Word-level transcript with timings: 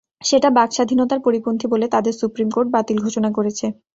সেটা 0.21 0.49
বাক 0.57 0.69
স্বাধীনতার 0.73 1.19
পরিপন্থী 1.25 1.65
বলে 1.73 1.85
তাদের 1.89 2.13
সুপ্রিম 2.21 2.49
কোর্ট 2.51 2.67
বাতিল 2.75 2.97
ঘোষণা 3.05 3.29
করেছে। 3.37 3.65